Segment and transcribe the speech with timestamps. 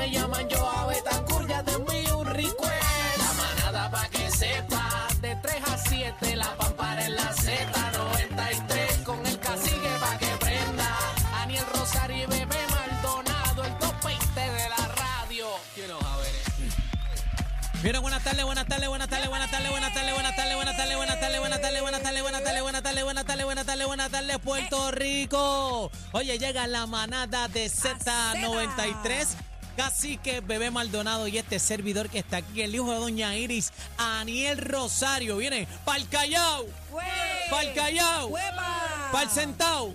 [0.00, 3.18] Me llaman yo a Betancourt, ya te envío un request.
[3.18, 9.26] La manada pa' que sepa, de 3 a 7, la pampara en la Z93, con
[9.26, 10.88] el cacique pa' que prenda.
[11.42, 15.46] Aniel Rosario y Bebé Maldonado, el top 20 de la radio.
[15.74, 16.32] Quiero saber.
[17.82, 20.96] Bien, buenas tardes, buenas tardes, buenas tardes, buenas tardes, buenas tardes, buenas tardes, buenas tardes,
[20.96, 24.10] buenas tardes, buenas tardes, buenas tardes, buenas tardes, buenas tardes, buenas tardes, buenas tardes, buenas
[24.10, 25.90] tardes, Puerto Rico.
[26.12, 29.49] Oye, llega la manada de Z93.
[29.76, 34.58] Cacique Bebé Maldonado y este servidor que está aquí, el hijo de Doña Iris, Aniel
[34.58, 36.66] Rosario, viene pa'l Callao,
[37.50, 38.32] pa'l Callao,
[39.12, 39.94] pa'l Sentao.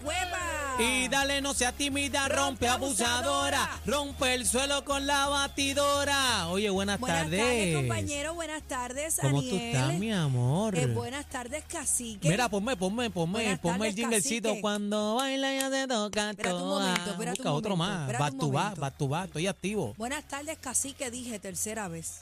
[0.77, 6.49] Y dale, no sea tímida, rompe abusadora, rompe el suelo con la batidora.
[6.49, 7.75] Oye, buenas, Buenas tardes, tardes.
[7.77, 8.33] compañero.
[8.33, 9.49] Buenas tardes, ¿Cómo Aniel.
[9.51, 10.77] tú estás, mi amor?
[10.77, 12.27] Eh, buenas tardes, cacique.
[12.29, 14.49] Mira, ponme, ponme, ponme, Buenas ponme el tardes, jinglecito.
[14.49, 14.61] cacique.
[14.61, 18.97] Cuando baila ya se toca Espérate un momento, espérate Busca un otro momento, más.
[18.97, 19.25] to back.
[19.27, 19.93] Estoy activo.
[19.97, 22.19] Buenas tardes, cacique, dije tercera vez.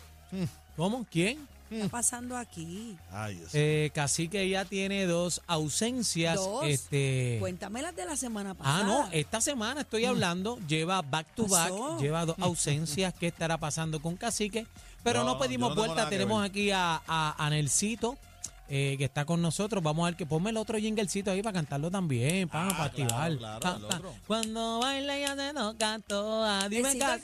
[0.77, 1.05] ¿Cómo?
[1.09, 1.47] ¿Quién?
[1.73, 2.97] ¿Qué está pasando aquí?
[3.11, 3.49] Ay, Dios.
[3.53, 6.35] Eh, Cacique ya tiene dos ausencias.
[6.35, 6.65] Dos.
[6.65, 7.37] Este.
[7.39, 8.79] Cuéntame las de la semana pasada.
[8.79, 11.99] Ah, no, esta semana estoy hablando, lleva back to back, Pasó.
[11.99, 13.13] lleva dos ausencias.
[13.13, 14.67] ¿Qué estará pasando con Cacique?
[15.03, 16.49] Pero no, No, pedimos yo no tengo vuelta, nada que tenemos ver.
[16.51, 18.17] aquí a, a, a Nelsito,
[18.69, 19.83] eh, que está con nosotros.
[19.83, 22.83] Vamos a ver que ponme el otro jinglecito ahí para cantarlo también, para, Ah, para
[22.85, 23.37] activar.
[23.37, 24.13] claro, claro, Pa, el otro.
[24.27, 26.69] Cuando baila ya se toca toda.
[26.69, 27.21] Dime Necesito que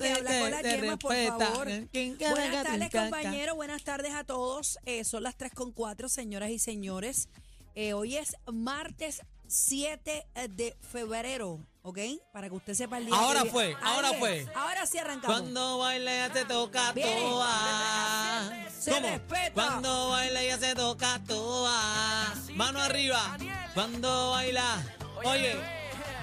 [0.63, 1.45] te yema, por respeta.
[1.47, 1.67] favor.
[1.91, 3.55] ¿Quién quiere Buenas te tardes, compañero.
[3.55, 4.77] Buenas tardes a todos.
[4.85, 7.29] Eh, son las 3 con 4, señoras y señores.
[7.75, 11.97] Eh, hoy es martes 7 de febrero, ¿ok?
[12.31, 13.15] Para que usted sepa el día.
[13.15, 14.47] Ahora que- fue, ahora fue.
[14.55, 15.39] Ahora sí arrancamos.
[15.39, 18.49] Cuando baila ya se toca toa.
[18.79, 19.07] Se ¿Cómo?
[19.07, 19.51] respeta.
[19.53, 22.33] Cuando baila ya se toca toa.
[22.55, 23.37] Mano arriba.
[23.73, 24.83] Cuando baila.
[25.23, 25.59] Oye,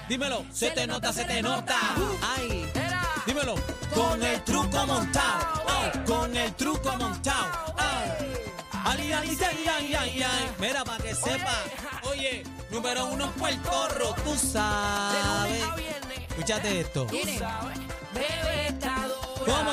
[0.09, 0.45] dímelo.
[0.51, 1.77] Se te nota, se te nota.
[2.35, 2.71] Ay.
[3.25, 3.55] Dímelo.
[3.93, 5.63] Con el truco montado.
[5.67, 7.73] Ay, Con el truco montado.
[7.77, 8.36] Ay.
[8.89, 10.51] Ay, ay, ay, ay, ay, ay.
[10.59, 11.53] Mira, para que sepa.
[12.03, 15.63] Oye, número uno en Puerto Rico, tú sabes.
[16.29, 17.05] Escúchate esto.
[17.07, 19.45] Bebé está dura.
[19.45, 19.71] ¿Cómo?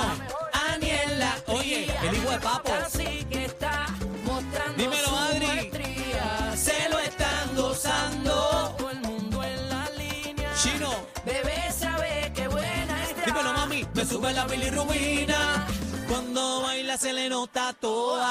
[0.73, 1.37] Aniela.
[1.47, 2.73] Oye, el hijo de papo.
[2.75, 3.87] Así que está
[4.25, 5.47] mostrando Dímelo, su Adri.
[5.47, 6.53] maestría.
[6.57, 8.75] Se lo están gozando.
[8.77, 10.51] Todo el mundo en la línea.
[10.61, 10.91] Chino,
[11.25, 13.25] Bebé sabe que buena está.
[13.27, 13.87] dímelo, mami.
[13.95, 15.67] Me sube la bilirrubina.
[16.09, 18.31] Cuando baila se le nota toda.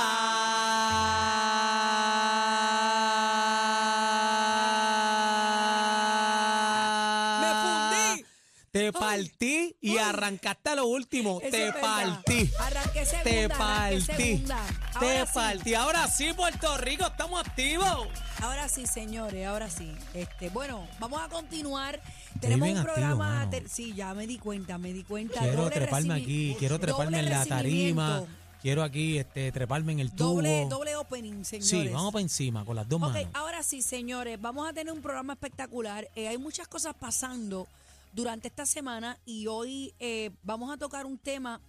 [9.84, 11.40] Y arrancaste a lo último.
[11.42, 12.50] Eso Te es partí.
[12.60, 14.02] Arranqué segunda, Te arranqué partí.
[14.24, 14.60] segunda.
[15.00, 15.32] Te Ahora sí.
[15.34, 15.74] partí.
[15.76, 18.08] Ahora sí, Puerto Rico, estamos activos.
[18.42, 19.92] Ahora sí, señores, ahora sí.
[20.14, 22.02] Este, bueno, vamos a continuar.
[22.40, 23.30] Tenemos bien un activo, programa.
[23.40, 23.50] mano.
[23.52, 25.40] ter- sí, ya me di cuenta, me di cuenta.
[25.42, 28.08] Quiero Doble treparme aquí, quiero treparme doble en la tarima.
[28.08, 28.44] recibimiento.
[28.62, 30.36] Quiero aquí este, treparme en el tubo.
[30.36, 31.68] Doble, doble opening, señores.
[31.70, 33.28] sí, vamos para encima con las dos Ok, manos.
[33.34, 36.08] ahora sí, señores, vamos a tener un programa espectacular.
[36.16, 37.68] Eh, hay muchas cosas pasando
[38.14, 41.62] durante esta semana y hoy eh, vamos a tocar un tema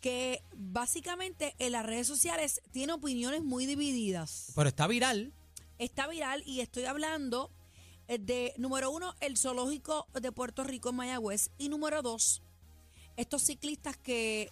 [0.00, 4.52] que básicamente en las redes sociales tiene opiniones muy divididas.
[4.54, 5.32] Pero está viral.
[5.78, 7.50] Está viral y estoy hablando
[8.08, 12.42] eh, de, número uno, el zoológico de Puerto Rico en Mayagüez y número dos,
[13.16, 14.50] estos ciclistas que,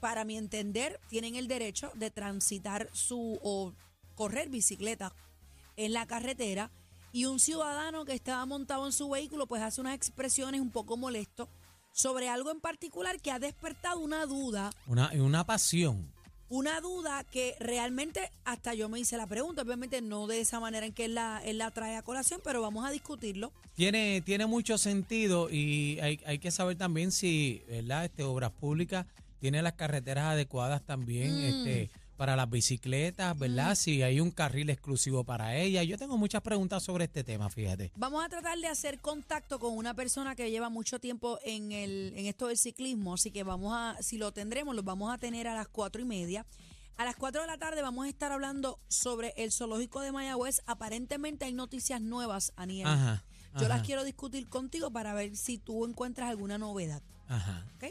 [0.00, 3.72] para mi entender, tienen el derecho de transitar su o
[4.14, 5.14] correr bicicleta
[5.76, 6.70] en la carretera
[7.12, 10.96] y un ciudadano que estaba montado en su vehículo pues hace unas expresiones un poco
[10.96, 11.48] molesto
[11.92, 16.10] sobre algo en particular que ha despertado una duda Una, una pasión.
[16.48, 20.86] una duda que realmente hasta yo me hice la pregunta, obviamente no de esa manera
[20.86, 23.52] en que él la, él la trae a colación, pero vamos a discutirlo.
[23.74, 28.04] Tiene, tiene mucho sentido y hay, hay que saber también si, ¿verdad?
[28.06, 29.06] Este, Obras Públicas
[29.38, 31.44] tiene las carreteras adecuadas también, Mm.
[31.44, 33.74] este, para las bicicletas, ¿verdad?
[33.74, 35.86] Si hay un carril exclusivo para ellas.
[35.86, 37.90] Yo tengo muchas preguntas sobre este tema, fíjate.
[37.96, 42.12] Vamos a tratar de hacer contacto con una persona que lleva mucho tiempo en, el,
[42.16, 45.48] en esto del ciclismo, así que vamos a, si lo tendremos, lo vamos a tener
[45.48, 46.46] a las cuatro y media.
[46.98, 50.60] A las 4 de la tarde vamos a estar hablando sobre el zoológico de Mayagüez.
[50.66, 52.86] Aparentemente hay noticias nuevas, Aniel.
[52.86, 53.24] Ajá.
[53.58, 57.02] Yo las quiero discutir contigo para ver si tú encuentras alguna novedad.
[57.28, 57.66] Ajá.
[57.76, 57.84] ¿ok?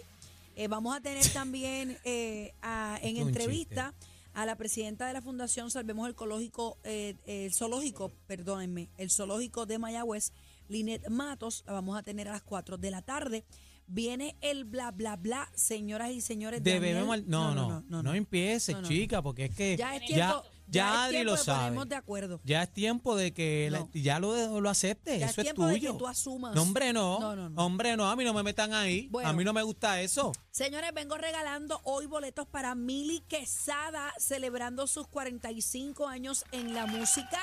[0.55, 3.93] Eh, vamos a tener también eh, a- en entrevista
[4.33, 9.65] a la presidenta de la Fundación Salvemos el Ecológico, eh, el zoológico, perdónenme, el zoológico
[9.65, 10.31] de Mayagüez,
[10.69, 13.43] Linet Matos, la vamos a tener a las 4 de la tarde.
[13.87, 16.63] Viene el bla bla bla, señoras y señores.
[16.63, 18.87] de Debemos no, no, no, empieces, No, no.
[18.87, 21.85] chica, porque es que Ya es tiempo, ya es Adri lo de sabe.
[21.85, 22.39] de acuerdo.
[22.43, 25.53] Ya es tiempo de que la- ya lo, lo aceptes, Ya es eso es de
[25.53, 25.93] tuyo.
[25.93, 26.55] que tú asumas.
[26.55, 27.19] No, hombre, no.
[27.19, 27.65] No, no, no.
[27.65, 29.07] Hombre, no, a mí no me metan ahí.
[29.11, 29.29] Bueno.
[29.29, 30.31] a mí no me gusta eso.
[30.51, 37.39] Señores, vengo regalando hoy boletos para Mili Quesada celebrando sus 45 años en la música.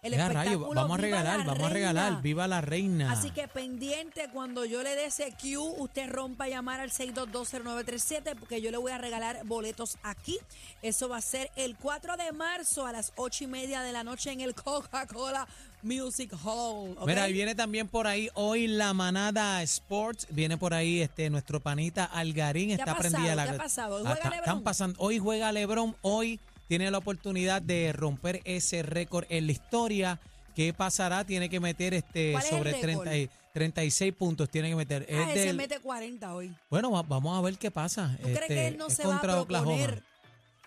[0.00, 2.22] El Ya, espectáculo rayo, vamos a regalar, la vamos a regalar.
[2.22, 3.10] Viva la reina.
[3.10, 8.36] Así que pendiente cuando yo le dé ese cue, usted rompa a llamar al 6220937
[8.38, 10.38] porque yo le voy a regalar boletos aquí.
[10.82, 14.04] Eso va a ser el 4 de marzo a las 8 y media de la
[14.04, 15.48] noche en el Coca-Cola
[15.82, 16.96] Music Hall.
[17.06, 20.26] Mira, y viene también por ahí hoy la manada Sports.
[20.30, 22.68] Viene por ahí este nuestro panita Algarín.
[22.68, 23.10] ¿Qué Está pasado?
[23.10, 23.44] prendida la.
[23.46, 23.96] ¿Qué ha pasado?
[23.96, 24.38] ¿Hoy Ah, juega LeBron?
[24.44, 25.00] están pasando.
[25.00, 25.96] Hoy juega LeBron.
[26.02, 30.20] Hoy tiene la oportunidad de romper ese récord en la historia.
[30.54, 31.24] ¿Qué pasará?
[31.24, 33.02] Tiene que meter este ¿Cuál es el sobre récord?
[33.04, 34.48] 30 y- 36 puntos.
[34.50, 35.06] Tiene que meter.
[35.10, 36.52] Ah, Es él se mete 40 hoy.
[36.70, 38.12] bueno, va- vamos a ver qué pasa.
[38.18, 39.76] ¿Tú crees Este, que él no es se va a contra Oklahoma.
[39.76, 40.02] proponer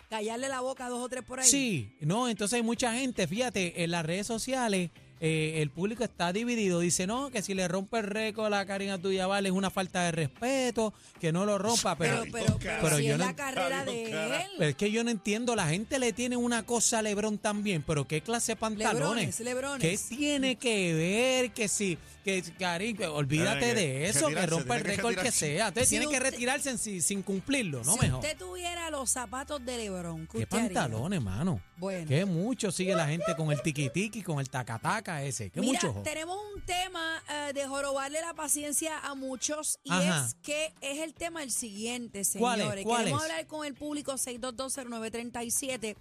[0.09, 1.48] callarle la boca a dos o tres por ahí?
[1.48, 4.89] Sí, no, entonces hay mucha gente, fíjate, en las redes sociales
[5.23, 6.79] eh, el público está dividido.
[6.79, 10.12] Dice, no, que si le rompe el récord a Karina Tuyabal es una falta de
[10.12, 13.35] respeto, que no lo rompa, pero, Pero, pero, pero, pero si yo es no- la
[13.35, 14.47] carrera de él.
[14.57, 17.83] pero es que yo no entiendo, la gente le tiene una cosa a Lebron también,
[17.85, 19.39] pero ¿qué clase de pantalones?
[19.39, 20.07] Lebrones, lebrones.
[20.09, 24.47] ¿Qué tiene que ver que si, que Karin, que olvídate que de eso, que retirarse,
[24.56, 25.67] rompa el que récord que sea.
[25.67, 28.19] Entonces Si tiene que retirarse sin, sin cumplirlo, no si mejor.
[28.24, 31.62] usted tuviera los zapatos de Lebron, ¿qué, ¿Qué pantalones, mano?
[31.77, 32.07] Bueno.
[32.07, 35.49] Qué mucho sigue la gente con el tiquitiqui, con el tacataca ese.
[35.51, 36.01] Qué Mira, mucho.
[36.03, 40.25] tenemos un tema eh, de jorobarle la paciencia a muchos y Ajá.
[40.27, 42.63] es que es el tema el siguiente, ¿Cuál es?
[42.65, 42.85] señores.
[42.85, 43.29] ¿Cuál Queremos es?
[43.31, 45.95] hablar con el público 6220937.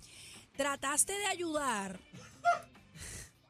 [0.56, 1.98] Trataste de ayudar.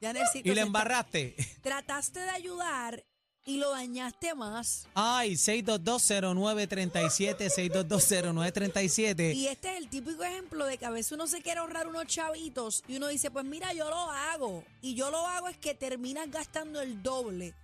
[0.02, 1.36] Ya necesito Y le embarraste.
[1.60, 3.04] Trataste de ayudar
[3.50, 4.87] y lo dañaste más.
[4.94, 9.35] Ay, 6220937, 6220937.
[9.35, 12.06] Y este es el típico ejemplo de que a veces uno se quiere ahorrar unos
[12.06, 14.62] chavitos y uno dice, pues mira, yo lo hago.
[14.81, 17.55] Y yo lo hago es que terminas gastando el doble.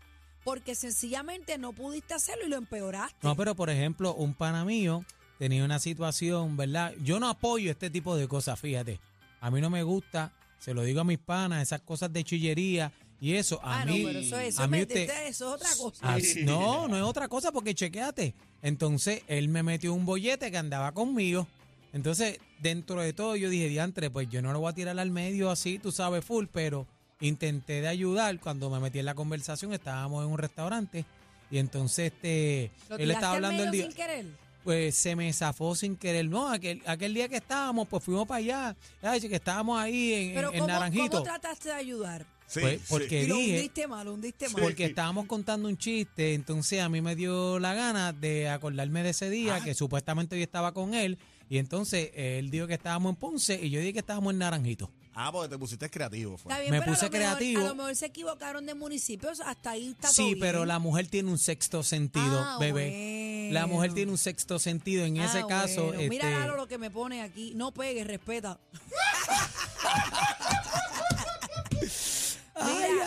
[0.43, 3.19] Porque sencillamente no pudiste hacerlo y lo empeoraste.
[3.23, 5.05] No, pero por ejemplo, un pana mío
[5.39, 6.95] tenía una situación, ¿verdad?
[7.01, 8.99] Yo no apoyo este tipo de cosas, fíjate.
[9.41, 12.93] A mí no me gusta, se lo digo a mis panas, esas cosas de chillería
[13.21, 13.61] y eso.
[13.63, 16.01] A ah, mí, no, pero eso, eso, a mí usted- eso es otra cosa.
[16.03, 18.35] Ah, no, no es otra cosa porque chequeate.
[18.63, 21.47] Entonces, él me metió un bollete que andaba conmigo.
[21.93, 25.11] Entonces, dentro de todo, yo dije, diantre, pues yo no lo voy a tirar al
[25.11, 26.87] medio así, tú sabes, full, pero
[27.21, 28.39] intenté de ayudar.
[28.41, 31.05] Cuando me metí en la conversación, estábamos en un restaurante
[31.51, 33.85] y entonces este, ¿Lo él estaba al hablando el día.
[33.85, 34.27] sin querer?
[34.65, 36.27] Pues se me zafó sin querer.
[36.29, 38.77] No, aquel, aquel día que estábamos, pues fuimos para allá.
[39.01, 41.11] Ay, que estábamos ahí en, Pero en, en ¿cómo, Naranjito.
[41.11, 42.27] ¿cómo trataste de ayudar?
[42.49, 42.87] Sí, Pues, sí.
[42.89, 44.63] porque lo dije, hundiste mal, lo hundiste mal.
[44.63, 49.11] porque estábamos contando un chiste, entonces a mí me dio la gana de acordarme de
[49.11, 51.19] ese día que supuestamente yo estaba con él
[51.49, 54.91] y entonces él dijo que estábamos en Ponce y yo dije que estábamos en Naranjito.
[55.19, 56.37] Ah, porque te pusiste creativo.
[56.37, 56.53] Fue.
[56.53, 57.61] Está bien, me pero a puse mejor- creativo.
[57.63, 60.41] a lo mejor se equivocaron de municipios, hasta ahí está todo Sí, bien.
[60.41, 63.49] pero la mujer tiene un sexto sentido, Ah, bebé.
[63.51, 65.05] La mujer tiene un sexto sentido.
[65.07, 66.03] En ese Ah, caso, bueno.
[66.11, 67.55] Mira este, Lalo lo que me pone aquí.
[67.55, 68.59] No pegues, respeta.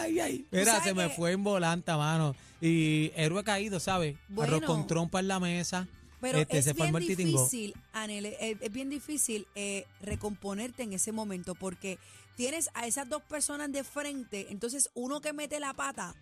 [0.10, 2.36] Ay, ay, Mira, se me fue en volanta, mano.
[2.62, 4.18] Y héroe caído, ¿sabes?
[4.28, 4.56] Bueno.
[4.56, 5.88] Arroz con trompa en la mesa.
[6.20, 11.14] Pero este, es se bien difícil, Anel, es, es bien difícil eh, recomponerte en ese
[11.14, 11.98] momento porque
[12.36, 16.16] tienes a esas dos personas de frente, entonces uno que mete la pata,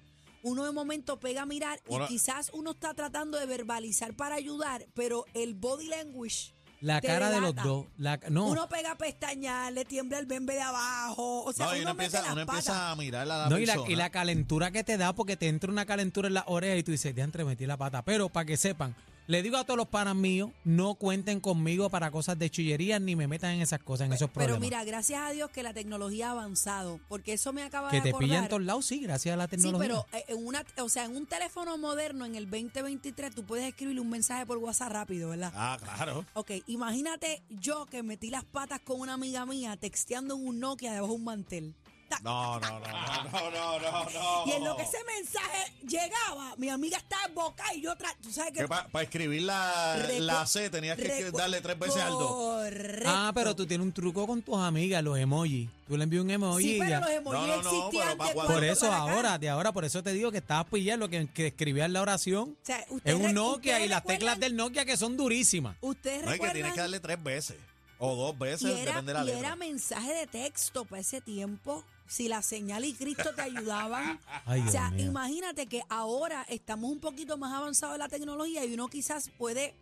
[0.44, 4.86] uno de momento pega a mirar y quizás uno está tratando de verbalizar para ayudar,
[4.94, 7.86] pero el body language, La te cara de los dos.
[7.98, 11.72] La, no, uno pega a pestañear, le tiembla el bembe de abajo, o sea, no,
[11.72, 14.12] uno, uno, empieza, las uno empieza a mirar a la No, y la, y la
[14.12, 17.16] calentura que te da porque te entra una calentura en la oreja y tú dices,
[17.16, 18.04] diantre, metí la pata.
[18.04, 18.96] Pero para que sepan,
[19.28, 23.18] Le digo a todos los panas míos, no cuenten conmigo para cosas de chillería ni
[23.18, 24.62] me metan en esas cosas, en esos Pero problemas.
[24.62, 28.04] mira, gracias a Dios que la tecnología ha avanzado, porque eso me acaba que de
[28.04, 28.30] te acordar.
[28.30, 29.86] pillan en todos lados, sí, gracias a la Sí, tecnología.
[29.86, 33.68] pero eh, en una, o sea, en un teléfono moderno en el 2023 tú puedes
[33.68, 35.52] escribirle un mensaje por WhatsApp rápido, ¿verdad?
[35.54, 36.26] Ah, claro.
[36.34, 40.94] Ok, imagínate yo que metí las patas con una amiga mía texteando en un Nokia
[40.94, 41.76] debajo de un mantel.
[42.10, 44.44] Ta- No, no, no, no, no, no, no, no.
[44.48, 48.16] Y en lo que ese mensaje llegaba, mi amiga estaba en boca y yo tra-
[48.22, 52.12] tú sabes que Que para escribir la, la C tenías que darle tres veces al
[52.14, 52.32] dos.
[52.32, 53.10] Correcto.
[53.10, 55.70] ah, pero tú tienes un truco con tus amigas, los emojis.
[55.88, 57.00] Tú le envías un emoji Sí, y pero ya.
[57.00, 58.98] los emojis No, no, no, existían cuando- Por eso acá.
[58.98, 62.58] ahora, de ahora, por eso te digo que estabas pillando que, que escribías la oración
[62.62, 65.76] O sea, ustedes un Nokia y las teclas del Nokia que son durísimas.
[65.82, 67.58] Ustedes No es que tienes que darle tres veces.
[68.00, 69.40] O dos veces, y era, depende de la y letra.
[69.40, 71.84] era mensaje de texto para ese tiempo.
[72.08, 74.20] Si la señal y Cristo te ayudaban.
[74.46, 78.74] Ay, o sea, imagínate que ahora estamos un poquito más avanzados en la tecnología y
[78.74, 79.76] uno quizás puede,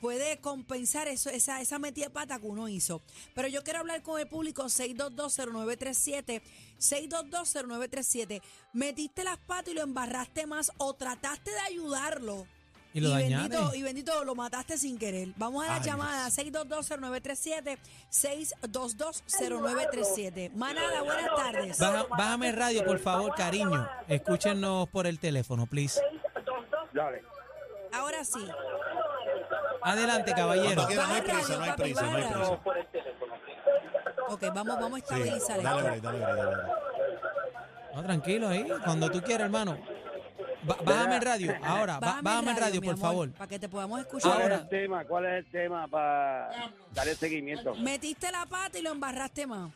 [0.00, 3.02] puede compensar eso, esa, esa metida de pata que uno hizo.
[3.34, 6.42] Pero yo quiero hablar con el público 6220937.
[6.78, 8.42] 6220937.
[8.72, 12.46] ¿Metiste las patas y lo embarraste más o trataste de ayudarlo?
[12.96, 13.76] Y lo bendito, dañaste.
[13.78, 15.28] y bendito, lo mataste sin querer.
[15.36, 17.76] Vamos a la Ay, llamada 6220937,
[18.10, 20.50] 6220937.
[20.54, 21.78] Manada, buenas tardes.
[21.78, 23.86] Baja- bájame el radio, por favor, cariño.
[24.08, 26.00] Escúchenos por el teléfono, please.
[26.94, 27.22] Dale.
[27.92, 28.48] Ahora sí.
[29.82, 30.82] Adelante, caballero.
[30.82, 32.58] No hay prisa, no hay prisa, no hay prisa.
[34.28, 35.88] Ok, vamos, vamos a Sí, estabilizar dale, esto.
[35.88, 36.66] break, dale, dale, break.
[37.94, 39.78] No, tranquilo ahí, cuando tú quieras, hermano.
[40.84, 43.30] Bájame el radio, ahora, ba- bájame el radio, por amor, favor.
[43.32, 44.30] Para que te podamos escuchar.
[44.32, 44.54] ¿Cuál Ahora.
[44.56, 45.04] es el tema?
[45.04, 46.50] ¿Cuál es el tema para
[46.94, 47.74] darle seguimiento?
[47.76, 49.70] Metiste la pata y lo embarraste más.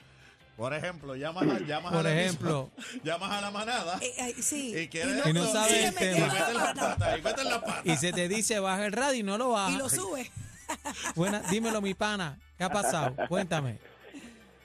[0.57, 2.71] Por ejemplo, llamas a, llamas Por a la ejemplo.
[3.03, 4.77] llamas a la manada Eh, eh, sí.
[4.77, 6.27] y quieres Y no y sabes el tema.
[6.27, 7.83] y la pata.
[7.85, 7.91] y.
[7.93, 9.79] Y se te dice, baja el radio y no lo Y baja.
[9.79, 10.31] lo sube.
[11.17, 12.39] Buena, dímelo, mi pana.
[12.59, 13.15] ¿Qué ha pasado?
[13.29, 13.79] Cuéntame.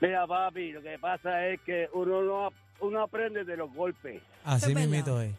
[0.02, 2.50] Mira, papi, lo que pasa es que uno no
[2.82, 4.22] uno aprende de los golpes.
[4.44, 5.34] Así mismito es.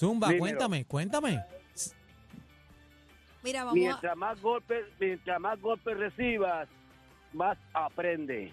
[0.00, 0.40] Zumba, Dímelo.
[0.40, 1.44] cuéntame, cuéntame.
[3.42, 3.82] Mira, vamos a.
[3.82, 6.68] Mientras más golpes, mientras más golpes recibas,
[7.34, 8.50] más aprende.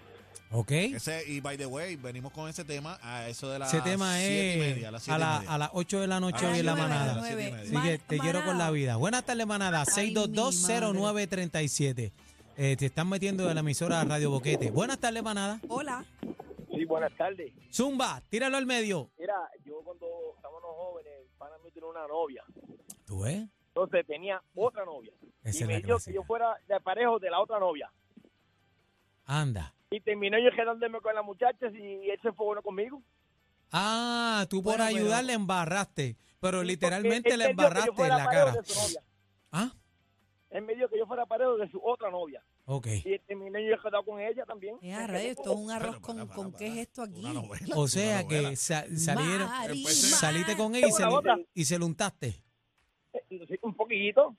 [0.50, 0.70] Ok.
[0.70, 4.14] Ese, y by the way, venimos con ese tema a eso de las Ese tema
[4.16, 5.52] siete y es media, a las a, la- media.
[5.54, 7.14] a las 8 de la noche A hoy en la manada.
[7.16, 7.58] a.
[7.60, 8.96] Así que te quiero con la vida.
[8.96, 9.84] Buenas tardes, manada.
[9.96, 12.12] Ay, mi 6220937.
[12.56, 14.70] Eh, te están metiendo de la emisora Radio Boquete.
[14.70, 15.60] Buenas tardes, manada.
[15.68, 16.04] Hola.
[16.74, 17.52] Sí, buenas tardes.
[17.72, 19.10] Zumba, tíralo al medio.
[19.18, 19.34] Mira,
[19.66, 20.62] yo cuando estábamos
[21.78, 22.44] tenía una novia.
[23.06, 23.48] ¿Tú ves?
[23.68, 25.12] Entonces tenía otra novia.
[25.44, 27.90] Esa y me la dijo que yo fuera de parejo de la otra novia.
[29.24, 29.74] Anda.
[29.90, 33.02] Y terminé yo quedándome con las muchachas y él se fue bueno conmigo.
[33.70, 38.54] Ah, tú por Bueno, ayudar le embarraste, pero literalmente le embarraste en la cara.
[39.52, 39.72] Ah,
[40.50, 42.42] Él me dijo que yo fuera parejo de su otra novia.
[42.68, 42.86] Ok.
[43.04, 44.76] Y terminé yo quedado con ella también.
[44.82, 46.58] Eh, a rayos, esto es un arroz con, para, con para.
[46.58, 47.18] qué es esto aquí.
[47.20, 49.48] Una novela, O sea una que sa- salieron,
[49.86, 51.02] saliste con ella y se,
[51.54, 52.40] y se lo untaste.
[53.12, 54.36] Eh, Un poquito.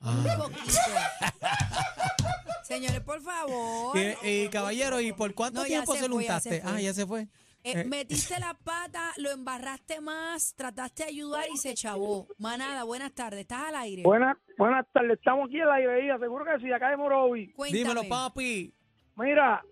[0.00, 0.16] Ah.
[0.16, 0.78] Un poquito.
[2.64, 3.96] Señores, por favor.
[4.22, 6.62] Y, y, caballero, ¿y por cuánto No, tiempo se lo fue.
[6.64, 7.26] ah, ya se fue.
[7.64, 7.84] Eh, Eh.
[7.84, 12.26] metiste la pata, lo embarraste más, trataste de ayudar y se chavó.
[12.38, 13.40] Manada, buenas tardes.
[13.40, 14.02] ¿Estás al aire?
[14.04, 15.18] Buenas, buenas tardes.
[15.18, 16.18] Estamos aquí en la librería.
[16.18, 17.52] Seguro que sí, acá de Morovi.
[17.52, 17.78] Cuéntame.
[17.82, 18.72] Dímelo, papi.
[19.16, 19.62] Mira,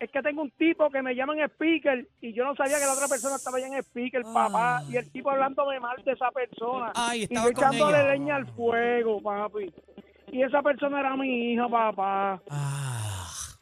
[0.00, 2.84] es que tengo un tipo que me llama en speaker y yo no sabía que
[2.86, 4.32] la otra persona estaba ya en speaker, Ah.
[4.34, 4.82] papá.
[4.90, 6.92] Y el tipo hablándome mal de esa persona.
[6.96, 8.12] Ay, y estaba yo echándole ella.
[8.12, 9.72] leña al fuego, papi.
[10.32, 12.42] Y esa persona era mi hija, papá.
[12.50, 12.97] Ah,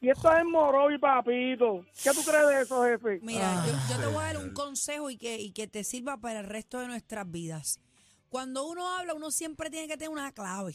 [0.00, 1.84] Y esto es en Morovi, papito.
[2.02, 3.18] ¿Qué tú crees de eso, jefe?
[3.22, 6.18] Mira, yo, yo te voy a dar un consejo y que, y que te sirva
[6.18, 7.80] para el resto de nuestras vidas.
[8.28, 10.74] Cuando uno habla, uno siempre tiene que tener una clave.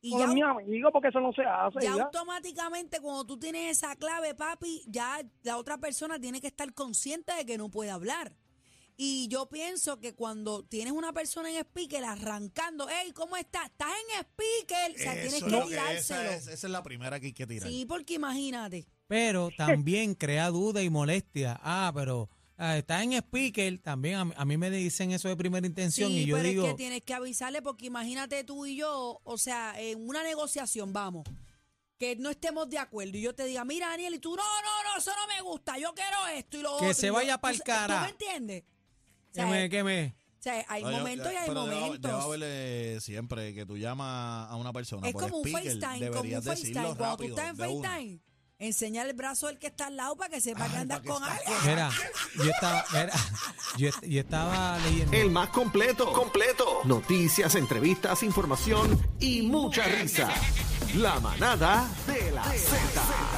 [0.00, 1.80] Y ya, mi amigo porque eso no se hace.
[1.80, 2.04] ya ya.
[2.04, 7.32] automáticamente cuando tú tienes esa clave, papi, ya la otra persona tiene que estar consciente
[7.34, 8.36] de que no puede hablar.
[8.98, 13.66] Y yo pienso que cuando tienes una persona en speaker arrancando, hey, ¿cómo estás?
[13.66, 14.92] Estás en speaker.
[14.94, 16.30] O sea, tienes Eso que es lo que- esa, tirárselo.
[16.30, 17.68] es, esa es la primera que hay que tirar.
[17.68, 18.86] Sí, porque imagínate.
[19.06, 21.60] pero también crea duda y molestia.
[21.62, 23.78] Ah, pero ah, está en speaker.
[23.80, 26.48] También a, mí- a mí me dicen eso de primera intención Sí, y yo pero
[26.48, 30.22] digo, es que tienes que avisarle porque imagínate tú y yo, o sea, en una
[30.22, 31.24] negociación, vamos,
[31.98, 34.90] que no estemos de acuerdo y yo te diga, mira Daniel, y tú, no, no,
[34.92, 36.94] no, eso no me gusta, yo quiero esto y lo Que otro.
[36.94, 37.96] se y yo- vaya pa'l sa- cara.
[37.98, 38.64] ¿Tú me entiendes?
[39.36, 40.06] O que sea, me, que me.
[40.38, 42.36] o sea, hay No, yo- momentos y hay pero momentos.
[42.42, 46.42] Eh, siempre que tú llamas a una persona es por como un FaceTime, como un
[46.42, 46.94] FaceTime.
[46.96, 47.56] Cuando tú estás en.
[47.56, 48.20] FaceTime,
[48.58, 51.54] Enseña el brazo del que está al lado para que sepa que andas con alguien.
[51.66, 51.90] Mira,
[52.36, 53.12] yo estaba, mira,
[53.76, 55.12] yo, yo estaba leyendo.
[55.14, 56.10] El más completo.
[56.10, 56.80] Completo.
[56.84, 60.30] Noticias, entrevistas, información y mucha risa.
[60.94, 63.02] La manada de la Z.